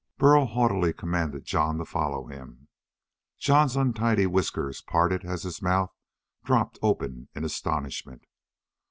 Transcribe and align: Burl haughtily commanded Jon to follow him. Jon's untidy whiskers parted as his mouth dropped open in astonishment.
Burl 0.17 0.47
haughtily 0.47 0.93
commanded 0.93 1.45
Jon 1.45 1.77
to 1.77 1.85
follow 1.85 2.25
him. 2.25 2.69
Jon's 3.37 3.75
untidy 3.75 4.25
whiskers 4.25 4.81
parted 4.81 5.23
as 5.23 5.43
his 5.43 5.61
mouth 5.61 5.91
dropped 6.43 6.79
open 6.81 7.27
in 7.35 7.43
astonishment. 7.45 8.23